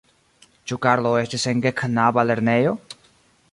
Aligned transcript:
Ĉu 0.69 0.77
Karlo 0.85 1.11
estis 1.25 1.45
en 1.53 1.63
geknaba 1.67 2.25
lernejo? 2.31 2.75